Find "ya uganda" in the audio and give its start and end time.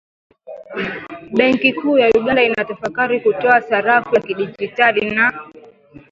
1.97-2.43